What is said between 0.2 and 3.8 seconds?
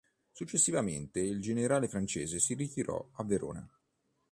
Successivamente, il generale francese si ritirò a Verona.